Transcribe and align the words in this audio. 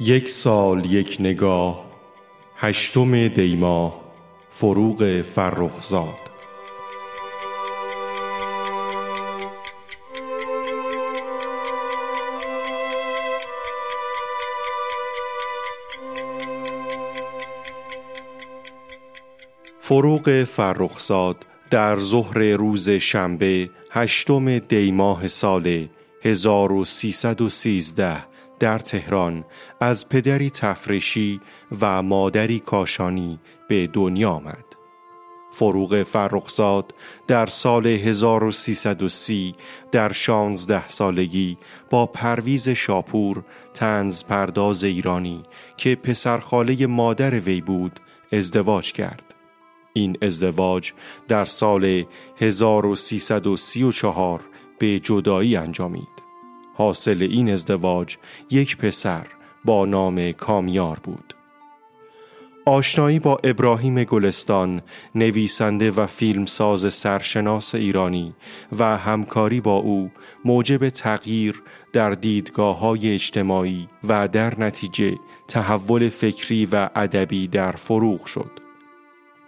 یک 0.00 0.28
سال 0.28 0.92
یک 0.92 1.16
نگاه. 1.20 1.84
هشتم 2.56 3.28
دیماه 3.28 4.04
فروغ 4.50 5.22
فرخزاد. 5.22 6.14
فروغ 19.80 20.44
فرخزاد 20.44 21.46
در 21.70 21.96
ظهر 21.96 22.38
روز 22.38 22.90
شنبه 22.90 23.70
هشتم 23.90 24.58
دیماه 24.58 25.28
سال 25.28 25.88
1313 26.22 28.33
در 28.58 28.78
تهران 28.78 29.44
از 29.80 30.08
پدری 30.08 30.50
تفرشی 30.50 31.40
و 31.80 32.02
مادری 32.02 32.60
کاشانی 32.60 33.40
به 33.68 33.86
دنیا 33.86 34.30
آمد. 34.30 34.64
فروغ 35.52 36.02
فرخزاد 36.02 36.94
در 37.26 37.46
سال 37.46 37.86
1330 37.86 39.54
در 39.92 40.12
شانزده 40.12 40.88
سالگی 40.88 41.58
با 41.90 42.06
پرویز 42.06 42.68
شاپور 42.68 43.44
تنز 43.74 44.24
پرداز 44.24 44.84
ایرانی 44.84 45.42
که 45.76 45.94
پسرخاله 45.94 46.86
مادر 46.86 47.40
وی 47.40 47.60
بود 47.60 48.00
ازدواج 48.32 48.92
کرد. 48.92 49.34
این 49.92 50.16
ازدواج 50.22 50.92
در 51.28 51.44
سال 51.44 52.04
1334 52.36 54.40
به 54.78 54.98
جدایی 54.98 55.56
انجامید. 55.56 56.23
حاصل 56.74 57.22
این 57.30 57.50
ازدواج 57.50 58.16
یک 58.50 58.76
پسر 58.76 59.26
با 59.64 59.86
نام 59.86 60.32
کامیار 60.32 61.00
بود. 61.02 61.34
آشنایی 62.66 63.18
با 63.18 63.38
ابراهیم 63.44 64.04
گلستان 64.04 64.82
نویسنده 65.14 65.90
و 65.90 66.06
فیلمساز 66.06 66.94
سرشناس 66.94 67.74
ایرانی 67.74 68.34
و 68.78 68.96
همکاری 68.96 69.60
با 69.60 69.76
او 69.76 70.10
موجب 70.44 70.88
تغییر 70.88 71.62
در 71.92 72.10
دیدگاه 72.10 72.78
های 72.78 73.14
اجتماعی 73.14 73.88
و 74.08 74.28
در 74.28 74.60
نتیجه 74.60 75.14
تحول 75.48 76.08
فکری 76.08 76.66
و 76.72 76.90
ادبی 76.96 77.48
در 77.48 77.72
فروغ 77.72 78.26
شد. 78.26 78.63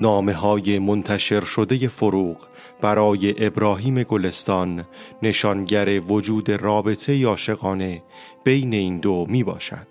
نامه 0.00 0.32
های 0.32 0.78
منتشر 0.78 1.40
شده 1.40 1.88
فروغ 1.88 2.36
برای 2.80 3.46
ابراهیم 3.46 4.02
گلستان 4.02 4.84
نشانگر 5.22 6.00
وجود 6.00 6.50
رابطه 6.50 7.26
عاشقانه 7.26 8.02
بین 8.44 8.74
این 8.74 8.98
دو 8.98 9.26
می 9.28 9.44
باشد. 9.44 9.86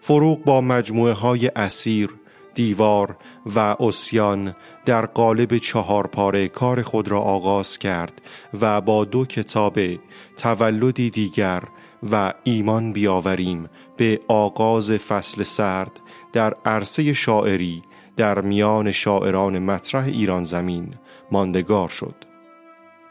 فروغ 0.00 0.44
با 0.44 0.60
مجموعه 0.60 1.12
های 1.12 1.50
اسیر، 1.56 2.10
دیوار 2.54 3.16
و 3.56 3.58
اسیان 3.80 4.54
در 4.84 5.06
قالب 5.06 5.58
چهار 5.58 6.06
پاره 6.06 6.48
کار 6.48 6.82
خود 6.82 7.08
را 7.08 7.20
آغاز 7.20 7.78
کرد 7.78 8.22
و 8.60 8.80
با 8.80 9.04
دو 9.04 9.24
کتاب 9.24 9.78
تولدی 10.36 11.10
دیگر 11.10 11.62
و 12.12 12.32
ایمان 12.44 12.92
بیاوریم 12.92 13.68
به 13.96 14.20
آغاز 14.28 14.90
فصل 14.90 15.42
سرد 15.42 16.00
در 16.32 16.54
عرصه 16.64 17.12
شاعری 17.12 17.82
در 18.16 18.40
میان 18.40 18.90
شاعران 18.90 19.58
مطرح 19.58 20.04
ایران 20.04 20.42
زمین 20.44 20.94
ماندگار 21.32 21.88
شد. 21.88 22.14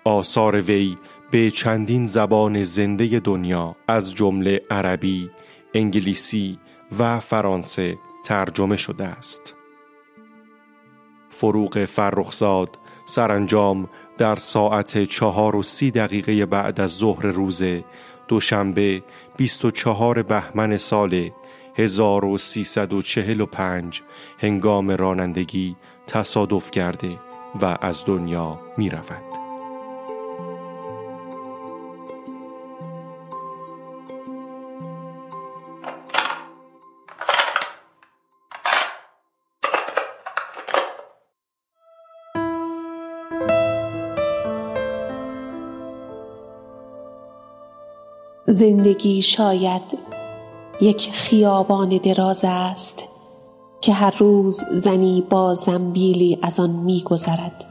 آثار 0.03 0.61
وی 0.61 0.97
به 1.31 1.51
چندین 1.51 2.05
زبان 2.05 2.61
زنده 2.61 3.19
دنیا 3.19 3.75
از 3.87 4.15
جمله 4.15 4.61
عربی، 4.69 5.29
انگلیسی 5.73 6.59
و 6.99 7.19
فرانسه 7.19 7.97
ترجمه 8.25 8.75
شده 8.75 9.07
است. 9.07 9.55
فروغ 11.29 11.85
فرخزاد 11.85 12.79
سرانجام 13.05 13.89
در 14.17 14.35
ساعت 14.35 15.03
چهار 15.03 15.55
و 15.55 15.63
سی 15.63 15.91
دقیقه 15.91 16.45
بعد 16.45 16.81
از 16.81 16.91
ظهر 16.91 17.25
روز 17.25 17.63
دوشنبه 18.27 19.03
24 19.37 20.21
بهمن 20.21 20.77
سال 20.77 21.29
1345 21.77 24.01
هنگام 24.39 24.91
رانندگی 24.91 25.75
تصادف 26.07 26.71
کرده 26.71 27.19
و 27.61 27.77
از 27.81 28.05
دنیا 28.05 28.59
می 28.77 28.89
رود. 28.89 29.45
زندگی 48.47 49.21
شاید 49.21 50.04
یک 50.81 51.11
خیابان 51.11 51.89
دراز 51.89 52.41
است 52.43 53.03
که 53.81 53.93
هر 53.93 54.15
روز 54.17 54.63
زنی 54.75 55.23
با 55.29 55.55
زنبیلی 55.55 56.39
از 56.41 56.59
آن 56.59 56.69
میگذرد. 56.69 57.65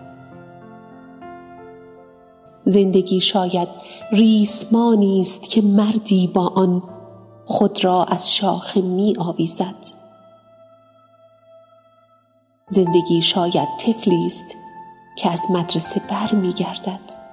زندگی 2.65 3.21
شاید 3.21 3.69
ریسمانی 4.13 5.21
است 5.21 5.51
که 5.51 5.63
مردی 5.63 6.27
با 6.27 6.47
آن 6.47 6.83
خود 7.45 7.85
را 7.85 8.05
از 8.05 8.35
شاخه 8.35 8.81
می 8.81 9.15
آویزد 9.19 9.75
زندگی 12.69 13.23
شاید 13.23 13.69
طفلی 13.79 14.27
است 14.27 14.57
که 15.17 15.31
از 15.31 15.51
مدرسه 15.51 16.01
بر 16.11 16.35
می 16.35 16.53
گردد 16.53 17.24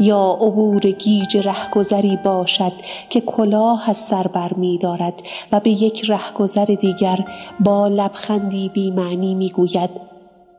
یا 0.00 0.38
عبور 0.40 0.80
گیج 0.80 1.36
رهگذری 1.36 2.18
باشد 2.24 2.72
که 3.08 3.20
کلاه 3.20 3.90
از 3.90 3.98
سر 3.98 4.26
بر 4.26 4.52
می 4.52 4.78
دارد 4.78 5.22
و 5.52 5.60
به 5.60 5.70
یک 5.70 6.10
رهگذر 6.10 6.64
دیگر 6.64 7.24
با 7.60 7.88
لبخندی 7.88 8.68
بی 8.68 8.90
معنی 8.90 9.34
می 9.34 9.50
گوید 9.50 9.90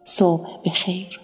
صبح 0.03 0.47
بخیر. 0.65 1.21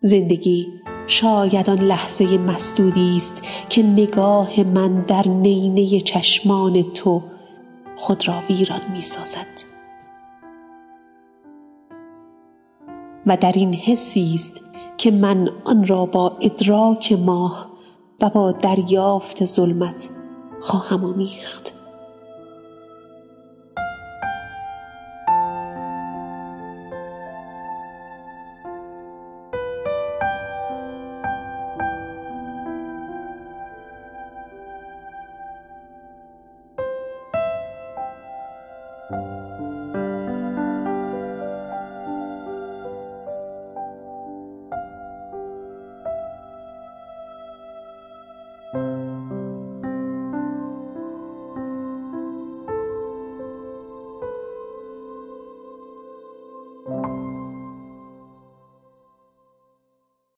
زندگی 0.00 0.66
شاید 1.06 1.70
آن 1.70 1.78
لحظه 1.78 2.38
مسدودی 2.38 3.16
است 3.16 3.42
که 3.68 3.82
نگاه 3.82 4.60
من 4.60 5.00
در 5.00 5.28
نینه 5.28 6.00
چشمان 6.00 6.82
تو 6.82 7.22
خود 7.96 8.28
را 8.28 8.34
ویران 8.48 8.80
می 8.92 9.00
سازد. 9.00 9.73
و 13.26 13.36
در 13.36 13.52
این 13.52 13.74
حسی 13.74 14.34
است 14.34 14.60
که 14.96 15.10
من 15.10 15.48
آن 15.64 15.86
را 15.86 16.06
با 16.06 16.36
ادراک 16.40 17.12
ماه 17.12 17.70
و 18.20 18.30
با 18.30 18.52
دریافت 18.52 19.44
ظلمت 19.44 20.08
خواهم 20.60 21.04
آمیخت. 21.04 21.73